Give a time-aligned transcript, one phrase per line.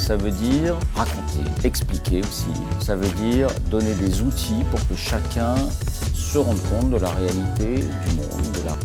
[0.00, 2.46] ça veut dire raconter, expliquer aussi.
[2.80, 5.54] Ça veut dire donner des outils pour que chacun
[6.14, 8.76] se rende compte de la réalité du monde, de la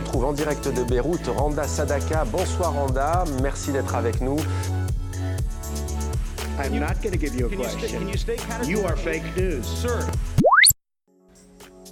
[0.00, 2.26] On trouve en direct de Beyrouth Randa Sadaka.
[2.26, 4.36] Bonsoir Randa, merci d'être avec nous.
[6.62, 8.00] I'm not going to give you a question.
[8.68, 9.64] You are fake news.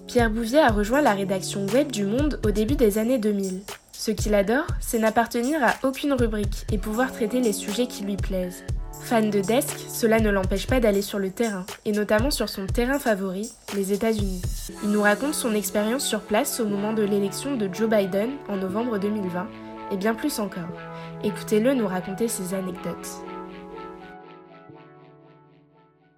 [0.07, 3.63] Pierre Bouvier a rejoint la rédaction web du Monde au début des années 2000.
[4.01, 8.17] Ce qu'il adore, c'est n'appartenir à aucune rubrique et pouvoir traiter les sujets qui lui
[8.17, 8.65] plaisent.
[9.03, 12.65] Fan de desk, cela ne l'empêche pas d'aller sur le terrain, et notamment sur son
[12.65, 14.41] terrain favori, les États-Unis.
[14.85, 18.57] Il nous raconte son expérience sur place au moment de l'élection de Joe Biden en
[18.57, 19.47] novembre 2020,
[19.93, 20.63] et bien plus encore.
[21.23, 23.21] Écoutez-le nous raconter ses anecdotes.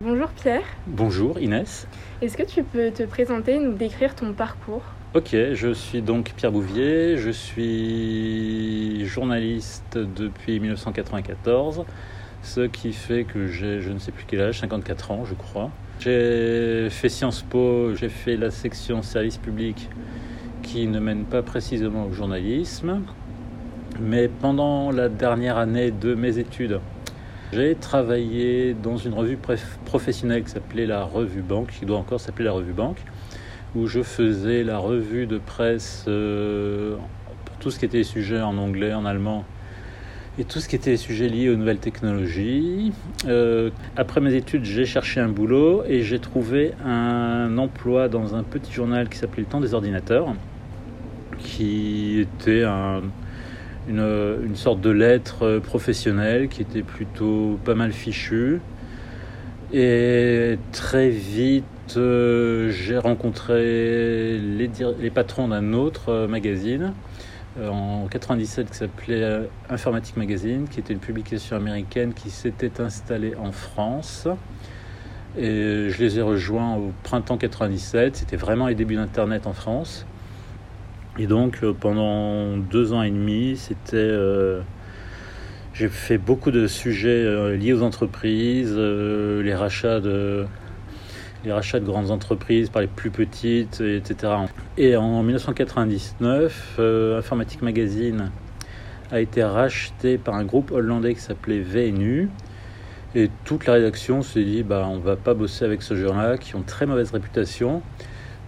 [0.00, 0.62] Bonjour Pierre.
[0.86, 1.88] Bonjour Inès.
[2.20, 4.84] Est-ce que tu peux te présenter et nous décrire ton parcours?
[5.14, 11.84] Ok, je suis donc Pierre Bouvier, je suis journaliste depuis 1994,
[12.42, 15.70] ce qui fait que j'ai je ne sais plus quel âge, 54 ans je crois.
[16.00, 19.90] J'ai fait Sciences Po, j'ai fait la section service public
[20.62, 23.02] qui ne mène pas précisément au journalisme,
[24.00, 26.80] mais pendant la dernière année de mes études,
[27.52, 29.38] j'ai travaillé dans une revue
[29.84, 32.96] professionnelle qui s'appelait la Revue Banque, qui doit encore s'appeler la Revue Banque,
[33.74, 36.96] où je faisais la revue de presse euh,
[37.44, 39.44] pour tout ce qui était les sujets en anglais, en allemand,
[40.38, 42.92] et tout ce qui était les sujets liés aux nouvelles technologies.
[43.26, 48.42] Euh, après mes études, j'ai cherché un boulot et j'ai trouvé un emploi dans un
[48.42, 50.34] petit journal qui s'appelait Le Temps des ordinateurs,
[51.38, 53.02] qui était un
[53.88, 53.98] une,
[54.44, 58.60] une, sorte de lettre professionnelle qui était plutôt pas mal fichue.
[59.72, 61.64] Et très vite,
[61.96, 66.94] euh, j'ai rencontré les, patrons d'un autre euh, magazine
[67.58, 73.34] euh, en 97 qui s'appelait Informatique Magazine, qui était une publication américaine qui s'était installée
[73.36, 74.28] en France.
[75.36, 78.16] Et je les ai rejoints au printemps 97.
[78.16, 80.06] C'était vraiment les débuts d'Internet en France.
[81.18, 84.10] Et donc pendant deux ans et demi, c'était,
[85.74, 90.46] j'ai fait beaucoup de sujets liés aux entreprises, les rachats de,
[91.44, 94.32] les rachats de grandes entreprises par les plus petites, etc.
[94.76, 98.30] Et en 1999, euh, Informatique Magazine
[99.10, 102.30] a été racheté par un groupe hollandais qui s'appelait VNU.
[103.14, 106.56] Et toute la rédaction s'est dit, bah, on va pas bosser avec ce genre-là, qui
[106.56, 107.82] ont très mauvaise réputation.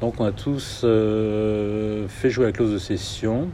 [0.01, 3.49] Donc on a tous euh, fait jouer la clause de cession.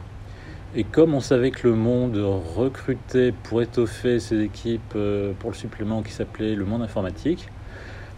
[0.73, 2.17] Et comme on savait que le monde
[2.55, 7.49] recrutait pour étoffer ses équipes euh, pour le supplément qui s'appelait le monde informatique,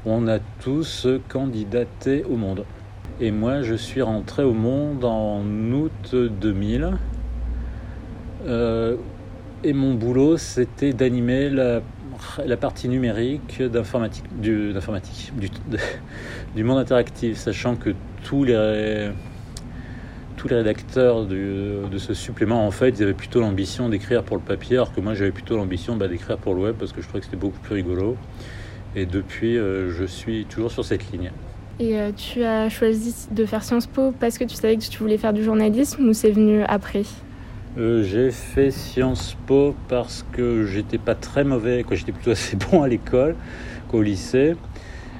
[0.06, 2.66] on a tous candidaté au monde.
[3.19, 5.41] Et moi, je suis rentré au monde en
[5.72, 6.97] août 2000.
[8.46, 8.96] Euh,
[9.64, 11.81] et mon boulot, c'était d'animer la,
[12.58, 14.72] partie numérique d'informatique, du,
[16.56, 17.91] du, monde interactif, sachant que
[18.24, 19.12] tous les,
[20.46, 24.94] rédacteurs de ce supplément, en fait, ils avaient plutôt l'ambition d'écrire pour le papier, alors
[24.94, 27.25] que moi, j'avais plutôt l'ambition bah, d'écrire pour le web, parce que je trouvais que
[27.28, 28.18] c'était beaucoup plus rigolo.
[28.96, 31.32] Et depuis, euh, je suis toujours sur cette ligne.
[31.79, 35.00] Et euh, tu as choisi de faire Sciences Po parce que tu savais que tu
[35.00, 37.03] voulais faire du journalisme ou c'est venu après?
[37.79, 41.96] Euh, J'ai fait Sciences Po parce que j'étais pas très mauvais, quoi.
[41.96, 43.35] J'étais plutôt assez bon à l'école
[43.90, 44.56] qu'au lycée,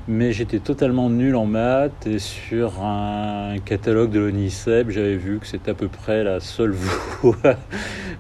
[0.08, 5.48] mais j'étais totalement nul en maths et sur un catalogue de l'ONICEP, j'avais vu que
[5.48, 6.72] c'était à peu près la seule
[7.22, 7.58] voie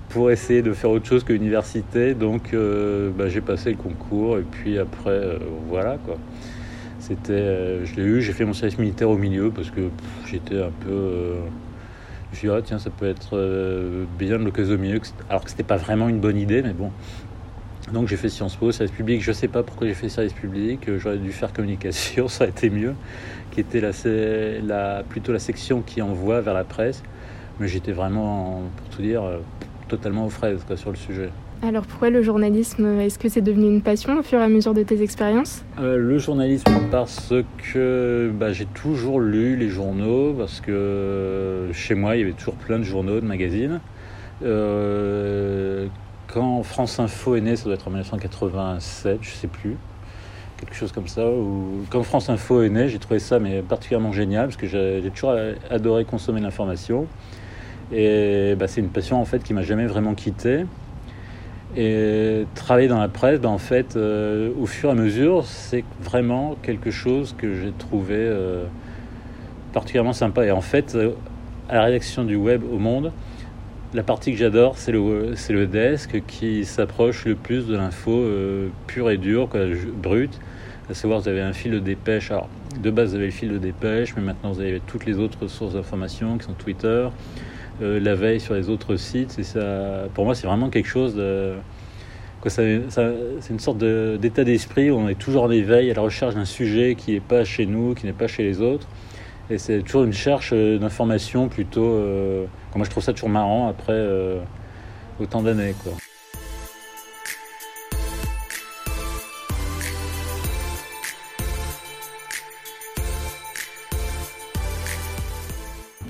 [0.09, 2.13] pour essayer de faire autre chose que l'université.
[2.13, 6.17] Donc euh, bah, j'ai passé le concours et puis après, euh, voilà quoi.
[7.29, 9.89] Euh, je l'ai eu, j'ai fait mon service militaire au milieu parce que
[10.25, 11.35] j'étais un peu.
[12.31, 13.37] Je me suis dit, ah, tiens, ça peut être
[14.17, 15.01] bien de l'occasion au milieu.
[15.29, 16.91] Alors que c'était pas vraiment une bonne idée, mais bon.
[17.93, 19.21] Donc j'ai fait Sciences Po, service public.
[19.21, 20.89] Je ne sais pas pourquoi j'ai fait service public.
[20.97, 22.95] J'aurais dû faire communication, ça a été mieux,
[23.51, 23.91] qui était la,
[24.63, 27.03] la, plutôt la section qui envoie vers la presse.
[27.59, 29.21] Mais j'étais vraiment, pour tout dire,
[29.87, 31.29] totalement aux fraises quoi, sur le sujet.
[31.61, 34.73] Alors pourquoi le journalisme Est-ce que c'est devenu une passion au fur et à mesure
[34.73, 35.63] de tes expériences?
[35.79, 37.33] Euh, Le journalisme parce
[37.71, 42.55] que bah, j'ai toujours lu les journaux, parce que chez moi il y avait toujours
[42.55, 43.79] plein de journaux, de magazines.
[44.43, 45.87] Euh,
[46.33, 49.77] quand France Info est né, ça doit être en 1987, je sais plus,
[50.57, 51.29] quelque chose comme ça.
[51.29, 55.11] Ou quand France Info est né, j'ai trouvé ça mais particulièrement génial parce que j'ai
[55.11, 55.35] toujours
[55.69, 57.05] adoré consommer l'information.
[57.91, 60.65] Et bah, c'est une passion en fait qui m'a jamais vraiment quitté.
[61.75, 65.83] Et travailler dans la presse, ben, en fait, euh, au fur et à mesure, c'est
[66.01, 68.65] vraiment quelque chose que j'ai trouvé euh,
[69.73, 70.45] particulièrement sympa.
[70.45, 71.11] Et en fait, euh,
[71.69, 73.11] à la rédaction du web au Monde,
[73.93, 78.25] la partie que j'adore, c'est le, desk qui s'approche le plus de l'info
[78.87, 79.61] pure et dure, quoi,
[79.95, 80.39] brute.
[80.89, 82.29] À savoir, vous avez un fil de dépêche.
[82.31, 82.49] Alors,
[82.81, 85.47] de base, vous avez le fil de dépêche, mais maintenant, vous avez toutes les autres
[85.47, 87.07] sources d'information qui sont Twitter,
[87.81, 89.37] euh, la veille sur les autres sites.
[89.39, 91.53] Et ça, pour moi, c'est vraiment quelque chose de.
[92.47, 92.81] c'est
[93.49, 96.95] une sorte d'état d'esprit où on est toujours en éveil à la recherche d'un sujet
[96.95, 98.87] qui n'est pas chez nous, qui n'est pas chez les autres.
[99.49, 101.83] Et c'est toujours une recherche euh, d'information plutôt.
[101.83, 102.45] Euh,
[102.75, 103.99] moi, je trouve ça toujours marrant après
[105.19, 105.75] autant d'années.
[105.83, 105.93] Quoi.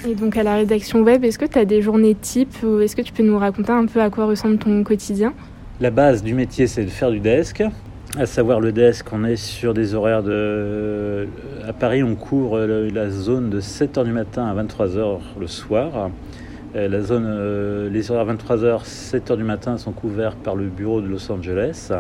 [0.06, 2.94] Et donc à la rédaction web, est-ce que tu as des journées types ou est-ce
[2.94, 5.34] que tu peux nous raconter un peu à quoi ressemble ton quotidien?
[5.80, 7.64] La base du métier, c'est de faire du desk.
[8.16, 11.28] À savoir le desk, on est sur des horaires de...
[11.68, 16.12] À Paris, on couvre la zone de 7h du matin à 23h le soir.
[16.76, 21.08] Euh, la euh, les horaires 23h, 7h du matin sont couverts par le bureau de
[21.08, 21.92] Los Angeles.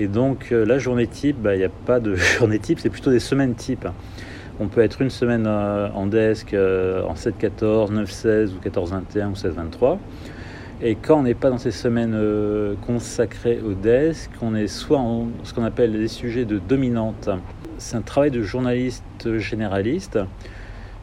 [0.00, 2.90] Et donc euh, la journée type, bah, il n'y a pas de journée type, c'est
[2.90, 3.86] plutôt des semaines type.
[4.58, 9.34] On peut être une semaine euh, en desk euh, en 7-14, 9-16 ou 14-21 ou
[9.34, 9.98] 16-23.
[10.82, 14.98] Et quand on n'est pas dans ces semaines euh, consacrées au desk, on est soit
[14.98, 17.28] en ce qu'on appelle des sujets de dominante.
[17.76, 19.04] C'est un travail de journaliste
[19.38, 20.18] généraliste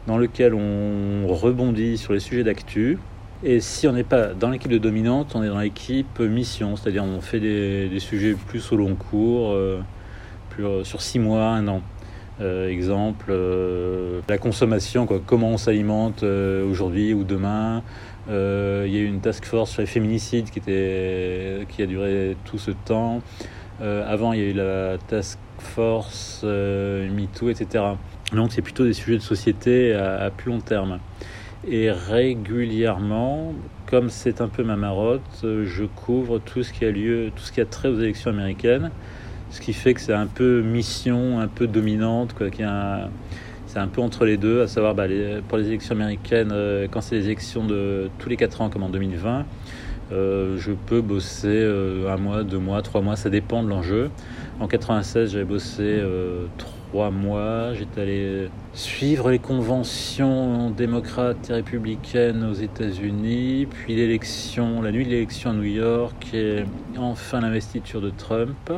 [0.08, 2.98] dans lequel on rebondit sur les sujets d'actu.
[3.44, 7.04] Et si on n'est pas dans l'équipe de dominante, on est dans l'équipe mission, c'est-à-dire
[7.04, 9.56] on fait des, sujets plus au long cours,
[10.50, 11.82] plus, sur six mois, un an.
[12.40, 17.82] Euh, exemple, euh, la consommation, comment on s'alimente euh, aujourd'hui ou demain.
[18.28, 20.60] Il y a eu une task force sur les féminicides qui,
[21.82, 23.22] a duré tout ce temps.
[23.80, 27.84] avant, il y a eu la task force MeToo, etc.
[28.32, 30.98] Donc, c'est plutôt des sujets de société à, plus long terme.
[31.66, 33.54] Et régulièrement,
[33.86, 37.52] comme c'est un peu ma marotte, je couvre tout ce qui a lieu, tout ce
[37.52, 38.90] qui a trait aux élections américaines
[39.50, 42.48] ce qui fait que c'est un peu mission, un peu dominante, quoi,
[43.68, 45.04] c'est un peu entre les deux, à savoir bah,
[45.46, 48.82] pour les élections américaines, euh, quand c'est les élections de tous les 4 ans comme
[48.82, 49.44] en 2020,
[50.10, 54.10] euh, je peux bosser euh, un mois, deux mois, trois mois, ça dépend de l'enjeu.
[54.58, 56.02] En 96, j'avais bossé
[56.56, 64.90] trois mois, j'étais allé suivre les conventions démocrates et républicaines aux États-Unis, puis l'élection, la
[64.90, 66.64] nuit de l'élection à New York et
[66.96, 68.72] enfin l'investiture de Trump.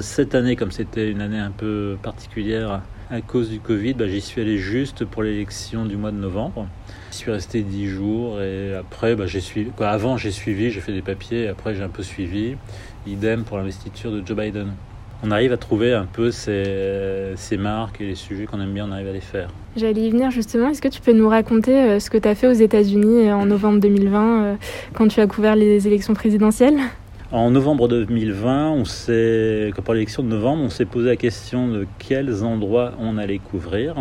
[0.00, 2.80] Cette année, comme c'était une année un peu particulière
[3.10, 6.66] à cause du Covid, bah, j'y suis allé juste pour l'élection du mois de novembre.
[7.12, 9.70] J'y suis resté dix jours et après, bah, j'ai suivi.
[9.70, 12.56] Quoi, avant, j'ai suivi, j'ai fait des papiers, après, j'ai un peu suivi.
[13.06, 14.72] Idem pour l'investiture de Joe Biden.
[15.22, 18.86] On arrive à trouver un peu ces, ces marques et les sujets qu'on aime bien,
[18.88, 19.48] on arrive à les faire.
[19.76, 20.68] J'allais y venir justement.
[20.68, 23.34] Est-ce que tu peux nous raconter euh, ce que tu as fait aux États-Unis euh,
[23.34, 24.58] en novembre 2020
[24.92, 26.78] quand tu as couvert les élections présidentielles?
[27.34, 31.84] En novembre 2020, on s'est, pour l'élection de novembre, on s'est posé la question de
[31.98, 33.96] quels endroits on allait couvrir,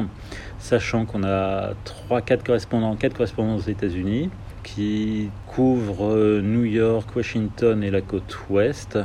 [0.59, 4.29] sachant qu'on a trois, quatre correspondants, quatre correspondants aux États-Unis
[4.61, 8.99] qui couvrent New York, Washington et la côte ouest.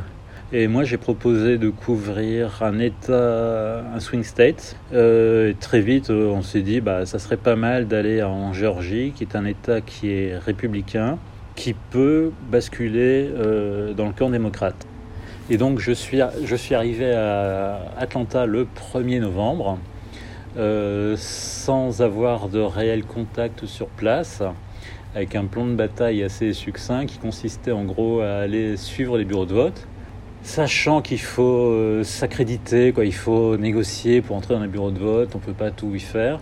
[0.52, 4.76] Et moi, j'ai proposé de couvrir un État, un swing state.
[4.92, 9.24] Euh, très vite, on s'est dit, bah, ça serait pas mal d'aller en Géorgie, qui
[9.24, 11.18] est un État qui est républicain,
[11.58, 14.86] qui peut basculer euh, dans le camp démocrate.
[15.50, 16.20] Et donc je suis,
[16.72, 19.78] arrivé à Atlanta le 1er novembre,
[20.56, 24.40] euh, sans avoir de réel contact sur place,
[25.16, 29.24] avec un plan de bataille assez succinct qui consistait en gros à aller suivre les
[29.24, 29.88] bureaux de vote,
[30.42, 35.30] sachant qu'il faut euh, s'accréditer, il faut négocier pour entrer dans les bureaux de vote,
[35.34, 36.38] on ne peut pas tout y faire.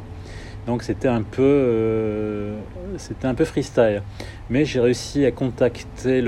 [0.67, 2.57] Donc c'était un peu, euh,
[2.97, 4.03] c'était un peu freestyle.
[4.51, 6.21] Mais j'ai réussi à contacter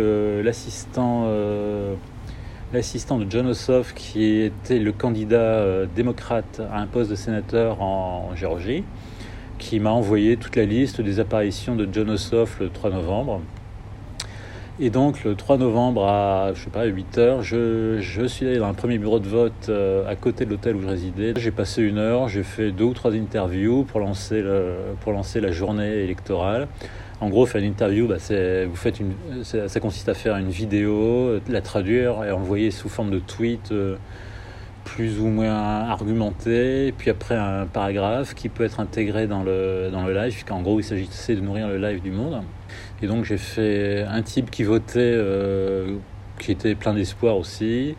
[0.43, 1.95] l'assistant euh,
[2.73, 8.35] l'assistant de John Ossoff, qui était le candidat démocrate à un poste de sénateur en,
[8.37, 8.85] Géorgie,
[9.59, 13.41] qui m'a envoyé toute la liste des apparitions de John Ossoff le 3 novembre.
[14.81, 18.59] Et donc le 3 novembre à je sais pas 8 heures, je, je suis allé
[18.59, 19.71] dans un premier bureau de vote
[20.07, 21.35] à côté de l'hôtel où je résidais.
[21.37, 25.41] J'ai passé une heure, j'ai fait deux ou trois interviews pour lancer, le, pour lancer
[25.41, 26.69] la journée électorale.
[27.21, 28.17] En gros, faire une interview, bah,
[28.69, 33.11] vous faites une, ça, consiste à faire une vidéo, la traduire et envoyer sous forme
[33.11, 33.97] de tweet euh,
[34.85, 40.07] plus ou moins argumenté, puis après un paragraphe qui peut être intégré dans le, dans
[40.07, 42.41] le live, puisqu'en gros, il s'agissait de nourrir le live du monde.
[43.03, 45.97] Et donc, j'ai fait un type qui votait, euh,
[46.39, 47.95] qui était plein d'espoir aussi.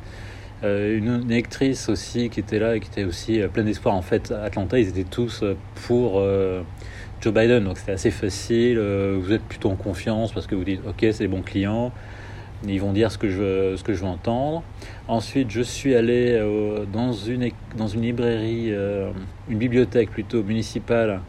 [0.63, 3.95] Euh, une, une, actrice aussi qui était là et qui était aussi plein d'espoir.
[3.95, 5.43] En fait, Atlanta, ils étaient tous
[5.87, 6.21] pour
[7.21, 7.63] Joe Biden.
[7.63, 8.77] Donc c'était assez facile.
[8.77, 11.91] Euh, vous êtes plutôt en confiance parce que vous dites ok c'est les bons clients.
[12.67, 14.63] Ils vont dire ce que je ce que je veux entendre.
[15.07, 19.11] Ensuite, je suis allé euh, dans, une, dans une librairie, euh,
[19.49, 21.21] une bibliothèque plutôt municipale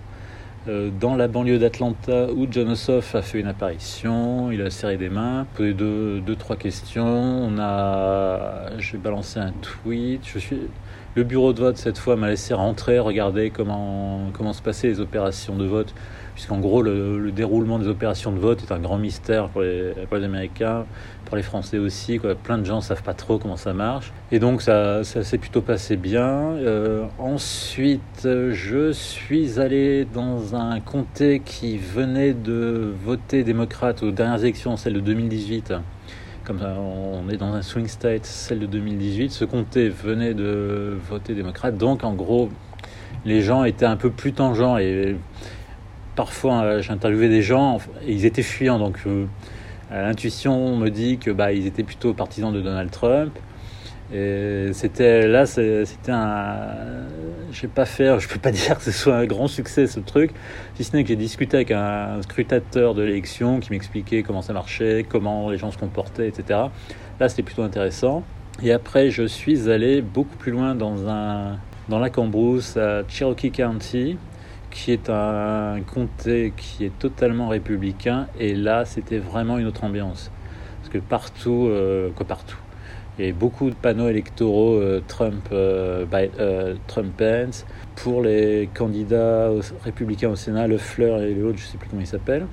[0.66, 4.50] dans la banlieue d'Atlanta où John Ossoff a fait une apparition.
[4.50, 7.06] Il a serré des mains, posé deux, deux trois questions.
[7.06, 10.20] On a, j'ai balancé un tweet.
[10.26, 10.58] Je suis,
[11.16, 15.00] le bureau de vote, cette fois, m'a laissé rentrer, regarder comment, comment se passaient les
[15.00, 15.92] opérations de vote,
[16.34, 20.84] puisqu'en gros, le, déroulement des opérations de vote est un grand mystère pour les, Américains,
[21.24, 22.20] pour les Français aussi.
[22.42, 24.12] Plein de gens ne savent pas trop comment ça marche.
[24.32, 26.26] Et donc, ça, ça s'est plutôt passé bien.
[26.28, 34.40] Euh, ensuite, je suis allé dans un comté qui venait de voter démocrate aux dernières
[34.40, 35.74] élections, celle de 2018
[36.44, 41.34] comme on est dans un swing state, celle de 2018, ce comté venait de voter
[41.34, 42.48] démocrate, donc en gros,
[43.24, 45.16] les gens étaient un peu plus tangents et
[46.16, 49.26] parfois euh, j'interviewais des gens et ils étaient fuyants, donc euh,
[49.90, 53.38] l'intuition me dit que bah, ils étaient plutôt partisans de Donald Trump.
[54.12, 57.06] Et c'était là, c'était un.
[57.52, 60.00] Je vais pas faire, je peux pas dire que ce soit un grand succès ce
[60.00, 60.32] truc,
[60.74, 64.52] si ce n'est que j'ai discuté avec un scrutateur de l'élection qui m'expliquait comment ça
[64.52, 66.58] marchait, comment les gens se comportaient, etc.
[67.20, 68.24] Là, c'était plutôt intéressant.
[68.62, 73.50] Et après, je suis allé beaucoup plus loin dans un dans la Cambrousse, à Cherokee
[73.50, 74.16] County,
[74.70, 78.26] qui est un comté qui est totalement républicain.
[78.38, 80.30] Et là, c'était vraiment une autre ambiance.
[80.80, 82.56] Parce que partout, euh, quoi partout,
[83.18, 89.50] il y avait beaucoup de panneaux électoraux euh, Trump, euh, Trump Pence pour les candidats
[89.84, 92.46] républicains au Sénat, Le Fleur et l'autre, je ne sais plus comment il s'appelle.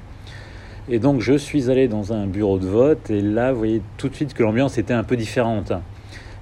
[0.90, 4.10] Et donc je suis allé dans un bureau de vote et là, vous voyez tout
[4.10, 5.72] de suite que l'ambiance était un peu différente.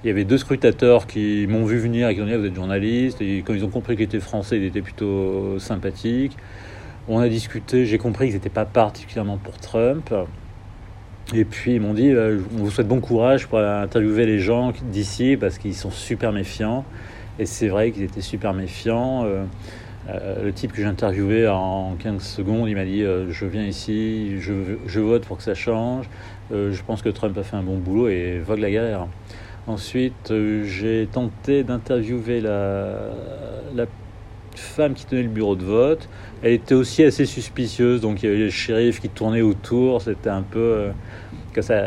[0.04, 2.46] Il y avait deux scrutateurs qui m'ont vu venir et qui ont dit ah, vous
[2.46, 6.36] êtes journaliste quand ils ont compris qu'ils étaient français, ils étaient plutôt sympathiques.
[7.08, 10.12] On a discuté, j'ai compris qu'ils n'étaient pas particulièrement pour Trump.
[11.34, 14.72] Et puis ils m'ont dit, euh, on vous souhaite bon courage pour interviewer les gens
[14.84, 16.84] d'ici parce qu'ils sont super méfiants.
[17.38, 19.24] Et c'est vrai qu'ils étaient super méfiants.
[19.24, 19.44] Euh,
[20.08, 24.40] euh, le type que j'ai interviewé en 15 secondes, il m'a dit, je viens ici,
[24.40, 26.08] je, vote pour que ça change.
[26.52, 29.08] je pense que Trump a fait un bon boulot et vogue la guerre.
[29.66, 30.32] Ensuite,
[30.64, 33.86] j'ai tenté d'interviewer la,
[34.54, 36.08] femme qui tenait le bureau de vote.
[36.42, 40.00] Elle était aussi assez suspicieuse, donc il y avait les shérifs qui tournaient autour.
[40.00, 40.92] C'était un peu euh,
[41.62, 41.82] ça,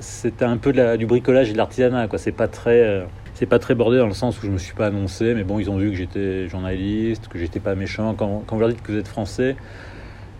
[0.00, 2.08] c'était un peu du bricolage et de l'artisanat.
[2.08, 4.58] Quoi, c'est pas très, euh, c'est pas très bordé dans le sens où je me
[4.58, 8.14] suis pas annoncé, mais bon, ils ont vu que j'étais journaliste, que j'étais pas méchant.
[8.14, 9.56] Quand, vous leur dites que vous êtes français.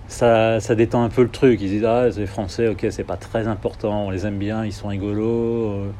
[0.08, 1.60] Ça, détend un peu le truc.
[1.60, 4.72] Ils disent Ah, c'est français, ok, c'est pas très important, on les aime bien, ils
[4.72, 5.90] sont rigolos, euh,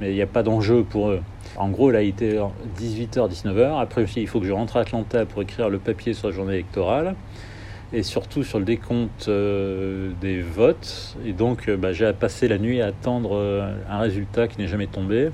[0.00, 1.20] mais il n'y a pas d'enjeu pour eux.
[1.56, 2.38] En gros, là, il était
[2.78, 3.80] 18h, 19h.
[3.80, 6.54] Après il faut que je rentre à Atlanta pour écrire le papier sur la journée
[6.54, 7.14] électorale
[7.92, 11.16] et surtout sur le décompte euh, des votes.
[11.24, 14.68] Et donc, euh, bah, j'ai passé la nuit à attendre euh, un résultat qui n'est
[14.68, 15.30] jamais tombé.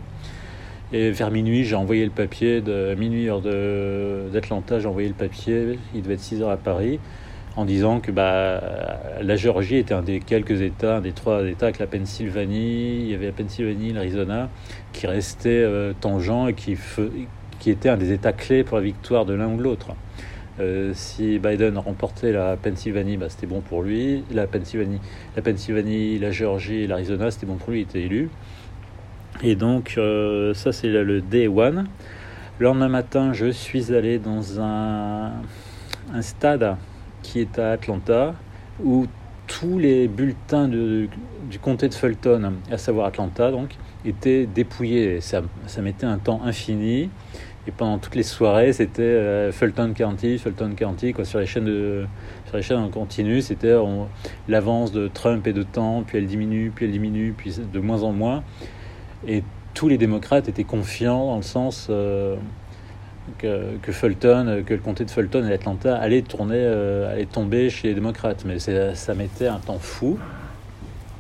[0.93, 5.81] Et vers minuit, j'ai envoyé le papier, de minuit heure d'Atlanta, j'ai envoyé le papier,
[5.95, 7.01] il devait être 6 heures à Paris
[7.57, 8.61] en disant que bah,
[9.23, 13.11] la Géorgie était un des quelques États, un des trois États avec la Pennsylvanie, il
[13.11, 14.51] y avait la Pennsylvanie, l'Arizona,
[14.93, 16.77] qui restaient euh, tangents et qui,
[17.59, 19.95] qui étaient un des États clés pour la victoire de l'un ou de l'autre.
[20.61, 24.23] Euh, si Biden remportait la Pennsylvanie, bah, c'était bon pour lui.
[24.33, 25.01] La Pennsylvanie,
[25.35, 28.29] la Pennsylvanie, la Géorgie et l'Arizona, c'était bon pour lui, il était élu.
[29.43, 31.87] Et donc, euh, ça, c'est le day one.
[32.59, 35.33] Le lendemain matin, je suis allé dans un
[36.21, 36.77] stade
[37.27, 38.35] qui est à Atlanta,
[38.83, 39.07] où
[39.49, 41.09] tous les bulletins du
[41.61, 43.71] comté de Fulton, à savoir Atlanta donc,
[44.05, 45.21] étaient dépouillés.
[45.21, 47.11] Ça, ça mettait un temps infini.
[47.69, 51.65] Et pendant toutes les soirées, c'était euh, Fulton County, Fulton County, quoi, sur les chaînes
[51.65, 52.07] de,
[52.47, 53.75] sur les chaînes en continu, c'était
[54.47, 58.05] l'avance de Trump et de temps, puis elle diminue, puis elle diminue, puis de moins
[58.05, 58.45] en moins.
[59.27, 59.43] Et
[59.75, 61.91] tous les démocrates étaient confiants dans le sens
[63.39, 68.45] que, Fulton, que le comté de Fulton et l'Atlanta allaient allaient tomber chez les démocrates.
[68.45, 70.19] Mais ça mettait un temps fou.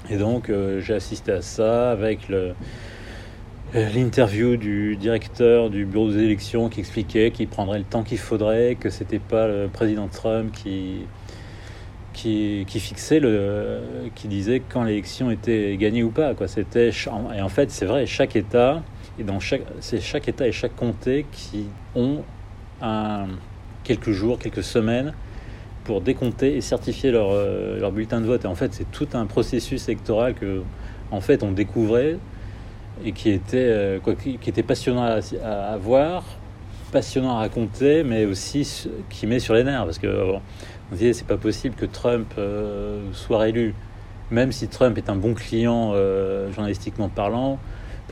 [0.08, 2.54] Et donc j'ai assisté à ça avec le,
[3.74, 8.76] l'interview du directeur du bureau des élections qui expliquait qu'il prendrait le temps qu'il faudrait,
[8.76, 11.00] que c'était pas le président Trump qui,
[12.12, 13.80] qui, fixait le,
[14.14, 16.32] qui disait quand l'élection était gagnée ou pas.
[16.32, 18.82] Et en fait, c'est vrai, chaque État,
[19.18, 22.22] et dans chaque, c'est chaque État et chaque comté qui ont
[23.84, 25.14] quelques jours, quelques semaines
[25.84, 28.44] pour décompter et certifier leur, euh, leur bulletin de vote.
[28.44, 30.62] Et en fait, c'est tout un processus électoral que,
[31.12, 32.18] en fait, on découvrait
[33.04, 35.04] et qui était, euh, quoi, qui, était passionnant
[35.42, 36.24] à, voir,
[36.92, 39.84] passionnant à raconter, mais aussi qui met sur les nerfs.
[39.84, 40.40] Parce que bon,
[40.90, 43.74] on disait c'est pas possible que Trump euh, soit réélu,
[44.30, 47.58] même si Trump est un bon client euh, journalistiquement parlant.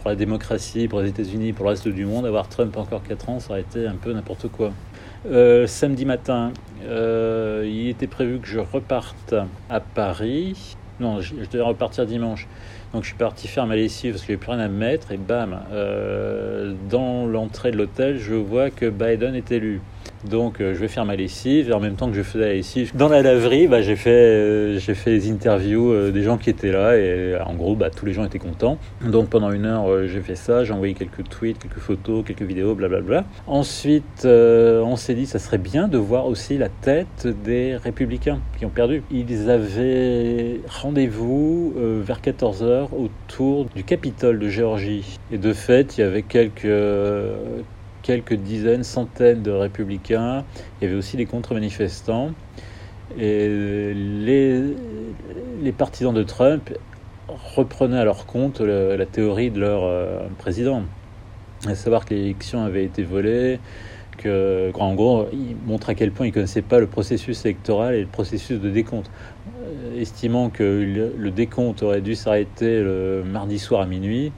[0.04, 3.28] Pour la démocratie, pour les États-Unis, pour le reste du monde, avoir Trump encore 4
[3.30, 4.70] ans, ça aurait été un peu n'importe quoi.
[5.66, 9.34] samedi matin, il était prévu que je reparte
[9.70, 10.76] à Paris.
[11.00, 12.46] Non, je, devais repartir dimanche.
[12.92, 15.11] Donc je suis parti faire ma lessive parce n'y avait plus rien à me mettre
[15.11, 19.80] et bam, euh, dans l'entrée de l'hôtel, je vois que Biden est élu.
[20.28, 22.93] Donc euh, je vais faire ma lessive en même temps que je faisais la lessive,
[22.95, 26.73] dans la laverie, bah, j'ai fait, euh, fait des interviews euh, des gens qui étaient
[26.73, 28.78] là et en gros bah, tous les gens étaient contents.
[29.04, 32.75] Donc pendant une heure j'ai fait ça, j'ai envoyé quelques tweets, quelques photos, quelques vidéos,
[32.75, 33.25] blablabla.
[33.47, 38.64] Ensuite on s'est dit ça serait bien de voir aussi la tête des républicains qui
[38.64, 39.02] ont perdu.
[39.11, 45.19] Ils avaient rendez-vous vers 14h autour du Capitole de Géorgie.
[45.33, 46.66] Et de fait il y avait quelques
[48.04, 50.44] quelques dizaines, centaines de républicains.
[50.78, 52.30] Il y avait aussi des contre-manifestants.
[53.18, 56.70] Et les, partisans de Trump
[57.56, 60.82] reprenaient à leur compte la théorie de leur euh, président.
[61.66, 63.58] À savoir que l'élection avait été volée,
[64.18, 67.94] que, en gros, ils montrent à quel point ils ne connaissaient pas le processus électoral
[67.94, 69.11] et le processus de décompte.
[69.62, 74.31] Euh, estimant que le, le décompte aurait dû s'arrêter le mardi soir à minuit,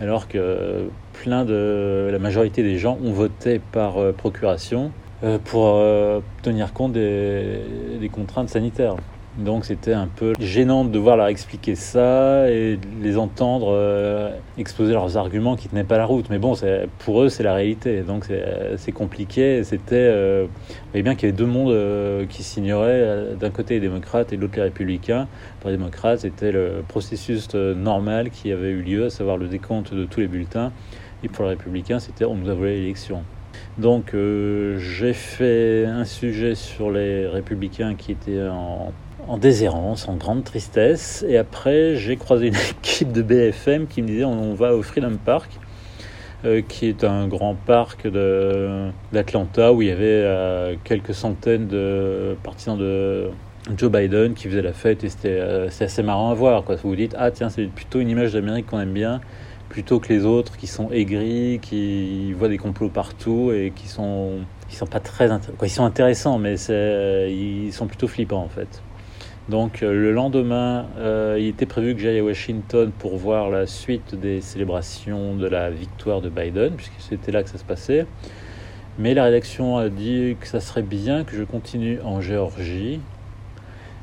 [0.00, 0.88] alors que
[1.22, 4.92] plein de la majorité des gens ont voté par euh, procuration
[5.24, 8.94] euh, pour euh, tenir compte des, contraintes sanitaires.
[9.38, 15.18] Donc c'était un peu gênant de devoir leur expliquer ça et les entendre exposer leurs
[15.18, 16.30] arguments qui tenaient pas la route.
[16.30, 16.54] Mais bon,
[17.00, 18.00] pour eux, c'est la réalité.
[18.00, 18.28] Donc
[18.78, 19.62] c'est compliqué.
[19.62, 20.48] C'était, vous
[20.92, 23.34] voyez bien qu'il y avait deux mondes qui s'ignoraient.
[23.38, 25.28] D'un côté les démocrates et de l'autre les républicains.
[25.60, 29.92] Pour les démocrates, c'était le processus normal qui avait eu lieu, à savoir le décompte
[29.92, 30.72] de tous les bulletins.
[31.22, 33.22] Et pour les républicains, c'était on nous a volé l'élection.
[33.78, 38.92] Donc j'ai fait un sujet sur les républicains qui étaient en
[39.28, 41.24] en déshérence, en grande tristesse.
[41.28, 45.16] Et après, j'ai croisé une équipe de BFM qui me disait on, va au Freedom
[45.22, 45.50] Park,
[46.44, 48.06] euh, qui est un grand parc
[49.12, 53.28] d'Atlanta où il y avait euh, quelques centaines de partisans de
[53.76, 56.62] Joe Biden qui faisaient la fête et c'était euh, assez marrant à voir.
[56.62, 59.20] Vous vous dites ah tiens, c'est plutôt une image d'Amérique qu'on aime bien
[59.68, 64.40] plutôt que les autres qui sont aigris, qui voient des complots partout et qui sont,
[64.68, 68.82] qui sont pas très quoi, ils sont intéressants, mais ils sont plutôt flippants en fait.
[69.48, 73.66] Donc euh, le lendemain, euh, il était prévu que j'aille à Washington pour voir la
[73.66, 78.06] suite des célébrations de la victoire de Biden, puisque c'était là que ça se passait.
[78.98, 83.00] Mais la rédaction a dit que ça serait bien que je continue en Géorgie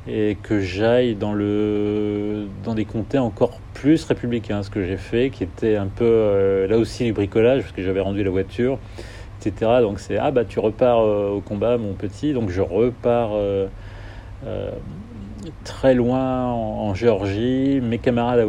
[0.08, 5.30] et que j'aille dans, le, dans des comtés encore plus républicains, ce que j'ai fait,
[5.30, 8.80] qui était un peu euh, là aussi du bricolage, parce que j'avais rendu la voiture,
[9.40, 9.72] etc.
[9.82, 13.32] Donc c'est, ah bah tu repars au combat mon petit, donc je repars
[15.64, 17.82] très loin en, Géorgie.
[17.82, 18.46] Mes camarades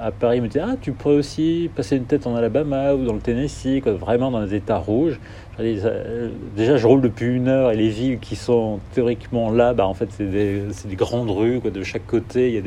[0.00, 3.12] à, Paris me disaient Ah, tu pourrais aussi passer une tête en Alabama ou dans
[3.12, 5.20] le Tennessee, vraiment dans les États rouges.
[5.58, 9.94] Déjà, je roule depuis une heure et les villes qui sont théoriquement là, bah, en
[9.94, 11.60] fait, c'est des, des, grandes rues.
[11.60, 12.60] De chaque côté, il y, a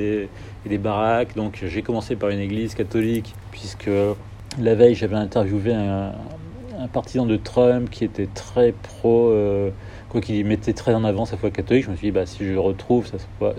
[0.68, 1.36] des, baraques.
[1.36, 3.90] Donc, j'ai commencé par une église catholique, puisque
[4.60, 6.14] la veille, j'avais interviewé un,
[6.94, 9.30] partisan de Trump qui était très pro.
[9.30, 9.70] Euh,
[10.30, 12.60] mettait très en avant sa foi catholique, je me suis dit, bah, si je le
[12.60, 13.06] retrouve,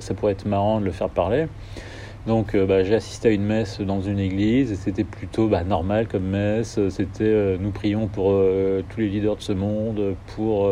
[0.01, 1.47] ça pourrait être marrant de le faire parler.
[2.31, 5.65] Donc euh, bah, j'ai assisté à une messe dans une église et c'était plutôt bah,
[5.65, 6.79] normal comme messe.
[6.89, 10.71] C'était euh, nous prions pour euh, tous les leaders de ce monde, pour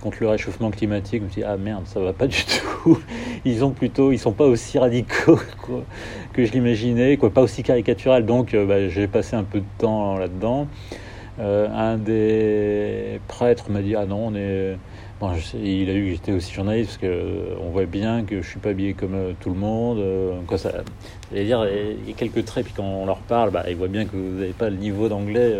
[0.00, 1.20] contre le réchauffement climatique.
[1.20, 2.98] Je me suis dit ah merde ça va pas du tout.
[3.44, 5.38] Ils ont plutôt ils sont pas aussi radicaux
[6.32, 8.24] que je l'imaginais, quoi, pas aussi caricatural.
[8.24, 10.66] Donc bah, j'ai passé un peu de temps là-dedans.
[11.38, 14.78] un des prêtres m'a dit ah non on est
[15.22, 18.58] Il a eu que j'étais aussi journaliste parce que euh, voit bien que je suis
[18.58, 19.98] pas habillé comme euh, tout le monde.
[19.98, 20.72] Euh, quoi ça,
[21.30, 24.06] dire, il y a quelques traits puis quand on leur parle, bah, ils voient bien
[24.06, 25.58] que vous n'avez pas le niveau d'anglais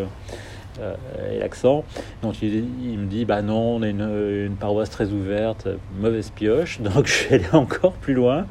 [1.30, 1.84] et l'accent.
[2.22, 2.62] Donc il,
[2.98, 5.68] me dit bah non, on est une, paroisse très ouverte,
[5.98, 6.80] mauvaise pioche.
[6.94, 8.46] Donc je suis allé encore plus loin.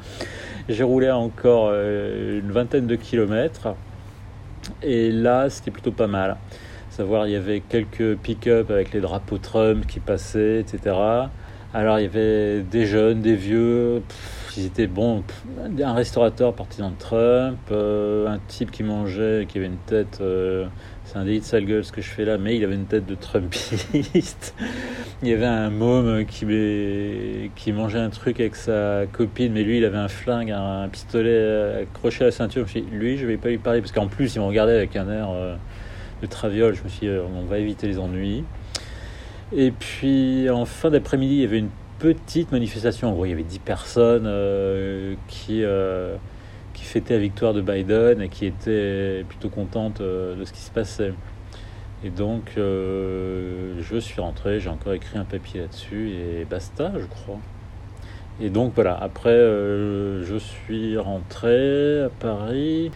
[0.67, 3.69] J'ai roulé encore une vingtaine de kilomètres
[4.83, 6.37] et là c'était plutôt pas mal
[6.99, 10.97] savoir il y avait quelques pick-up avec les drapeaux Trump qui passaient, etc.
[11.73, 14.01] Alors il y avait des jeunes, des vieux,
[14.57, 15.23] ils étaient bons,
[15.81, 20.65] un restaurateur partisan de Trump, euh, un type qui mangeait, qui avait une tête, euh,
[21.05, 22.85] c'est un délit de sale gueule ce que je fais là, mais il avait une
[22.85, 24.53] tête de Trumpiste.
[25.23, 29.85] il y avait un môme qui, mangeait un truc avec sa copine, mais lui il
[29.85, 32.67] avait un flingue, un, pistolet accroché à la ceinture.
[32.67, 34.47] Je me suis dit, lui je vais pas lui parler, parce qu'en plus il me
[34.47, 35.29] regardait avec un air...
[35.31, 35.55] Euh,
[36.21, 36.75] de traviole.
[36.75, 38.43] Je me suis dit, euh, on va éviter les ennuis.
[39.55, 43.09] Et puis en fin d'après-midi, il y avait une petite manifestation.
[43.09, 46.15] En gros, il y avait 10 personnes euh, qui, euh,
[46.73, 50.71] qui fêtaient la victoire de Biden et qui étaient plutôt contentes de ce qui se
[50.71, 51.13] passait.
[52.03, 57.39] Et donc, je suis rentré, j'ai encore écrit un papier là-dessus et basta, je crois.
[58.39, 62.91] Et donc voilà, après, je suis rentré à Paris.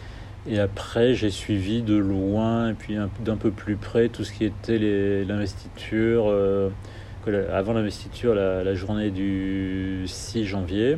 [0.45, 4.43] Et après, j'ai suivi de loin et puis d'un peu plus près tout ce qui
[4.43, 4.77] était
[5.25, 6.25] l'investiture.
[6.27, 6.69] Euh,
[7.51, 10.97] avant l'investiture, la, journée du 6 janvier,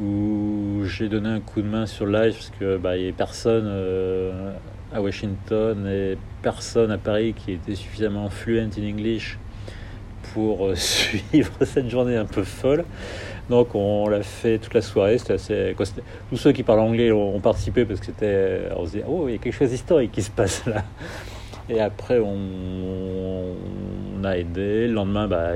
[0.00, 3.64] où j'ai donné un coup de main sur live parce que bah, n'y avait personne
[3.66, 4.52] euh,
[4.92, 9.38] à Washington et personne à Paris qui était suffisamment fluent in English
[10.38, 12.84] pour euh, suivre cette journée un peu folle.
[13.50, 15.18] Donc on l'a fait toute la soirée.
[15.18, 15.74] C'était assez.
[16.30, 18.68] tous ceux qui parlent anglais ont, participé parce que c'était.
[18.76, 20.84] On se dit oh il y a quelque chose d'historique qui se passe là.
[21.68, 23.54] Et après on,
[24.22, 24.86] a aidé.
[24.86, 25.54] Le lendemain bah,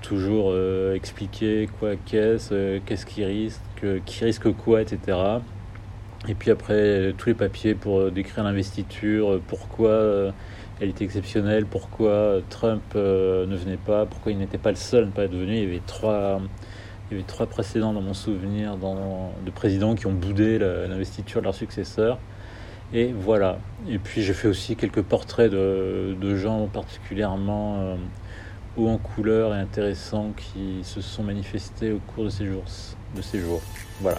[0.00, 3.60] toujours euh, expliquer quoi qu'est-ce, euh, qu'est-ce qui risque,
[4.06, 5.18] qui risque quoi, etc.
[6.28, 10.32] Et puis après tous les papiers pour décrire l'investiture, pourquoi
[10.82, 15.04] elle était exceptionnelle, pourquoi Trump euh, ne venait pas, pourquoi il n'était pas le seul
[15.04, 15.54] à ne pas être venu?
[15.54, 21.44] Il y avait trois précédents dans mon souvenir de présidents qui ont boudé l'investiture de
[21.44, 22.18] leur successeur.
[22.92, 23.58] Et voilà.
[23.88, 27.96] Et puis j'ai fait aussi quelques portraits de, gens particulièrement euh,
[28.76, 32.64] hauts en couleur et intéressants qui se sont manifestés au cours de ces jours.
[33.14, 33.62] De ces jours.
[34.00, 34.18] Voilà.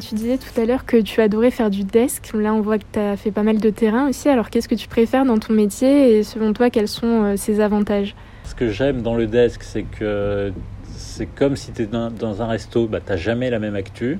[0.00, 2.30] Tu disais tout à l'heure que tu adorais faire du desk.
[2.34, 4.28] Là, on voit que tu as fait pas mal de terrain aussi.
[4.28, 7.60] Alors, qu'est-ce que tu préfères dans ton métier et selon toi, quels sont euh, ses
[7.60, 8.14] avantages?
[8.44, 10.52] Ce que j'aime dans le desk, c'est que
[10.96, 14.18] c'est comme si tu dans, un resto, bah, tu n'as jamais la même actu.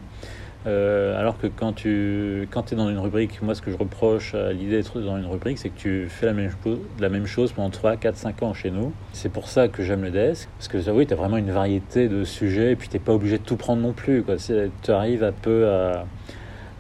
[0.67, 4.35] Euh, alors que quand tu quand es dans une rubrique, moi ce que je reproche
[4.35, 7.97] à l'idée d'être dans une rubrique, c'est que tu fais la même, chose pendant 3,
[7.97, 8.93] 4, 5 ans chez nous.
[9.13, 12.09] C'est pour ça que j'aime le desk, parce que oui, tu as vraiment une variété
[12.09, 14.25] de sujets, et puis tu n'es pas obligé de tout prendre non plus.
[14.83, 16.07] Tu arrives un peu à,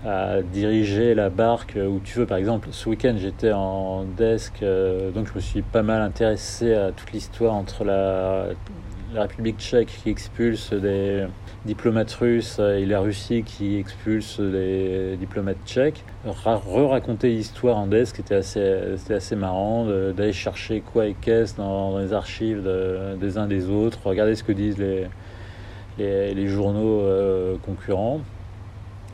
[0.07, 2.27] à, diriger la barque où tu veux.
[2.27, 6.75] Par exemple, ce week-end j'étais en desk, euh, donc je me suis pas mal intéressé
[6.75, 8.47] à toute l'histoire entre la,
[9.15, 11.27] la République tchèque qui expulse des
[11.65, 16.05] diplomates russes et la Russie qui expulse des diplomates tchèques.
[16.25, 21.99] Re-raconter l'histoire en desk était assez, c'était assez marrant d'aller chercher quoi et qu'est-ce dans,
[21.99, 22.63] les archives
[23.21, 25.07] des uns des autres, regarder ce que disent les,
[25.99, 28.21] les, journaux euh, concurrents.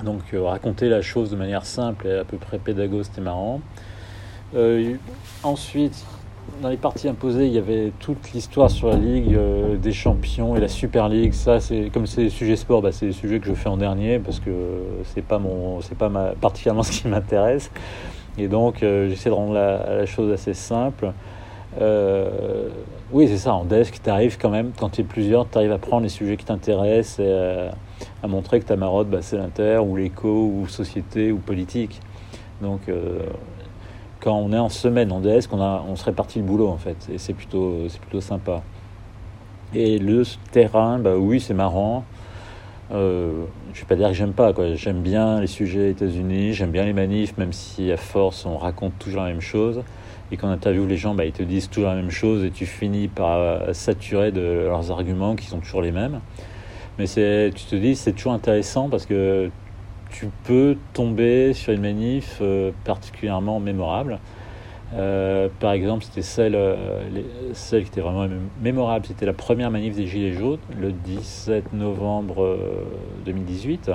[0.04, 3.60] Donc euh, raconter la chose de manière simple et à peu près pédago, c'était marrant.
[4.54, 4.94] Euh,
[5.42, 6.04] ensuite,
[6.60, 10.56] dans les parties imposées, il y avait toute l'histoire sur la Ligue euh, des champions
[10.56, 11.32] et la Super League.
[11.32, 13.76] Ça, c'est comme c'est des sujets sport, bah, c'est des sujets que je fais en
[13.76, 14.50] dernier parce que
[15.04, 17.70] c'est pas mon, c'est pas ma, particulièrement ce qui m'intéresse.
[18.38, 21.12] Et donc, euh, j'essaie de rendre la, chose assez simple.
[21.80, 22.68] Euh,
[23.12, 23.54] oui, c'est ça.
[23.54, 26.08] En desk, tu arrives quand même, quand tu es plusieurs, tu arrives à prendre les
[26.08, 27.68] sujets qui t'intéressent et
[28.22, 32.00] à montrer que ta marotte, bah, c'est l'inter ou l'éco ou société ou politique.
[32.60, 32.82] Donc,
[34.28, 36.76] quand on est en semaine en DS, on, a, on se répartit le boulot en
[36.76, 38.60] fait, et c'est plutôt, c'est plutôt sympa.
[39.74, 42.04] Et le terrain, bah oui, c'est marrant.
[42.92, 44.74] Euh, je vais pas dire que j'aime pas, quoi.
[44.74, 48.98] J'aime bien les sujets États-Unis, j'aime bien les manifs, même si à force on raconte
[48.98, 49.82] toujours la même chose.
[50.30, 52.50] Et quand on interviewe les gens, bah, ils te disent toujours la même chose et
[52.50, 56.20] tu finis par euh, saturer de leurs arguments qui sont toujours les mêmes.
[56.98, 59.50] Mais c'est, tu te dis, c'est toujours intéressant parce que
[60.10, 64.18] tu peux tomber sur une manif euh, particulièrement mémorable.
[64.94, 67.04] Euh, par exemple, c'était celle, euh,
[67.52, 68.26] celle qui était vraiment
[68.62, 69.06] mémorable.
[69.06, 72.58] C'était la première manif des Gilets jaunes, le 17 novembre
[73.26, 73.90] 2018.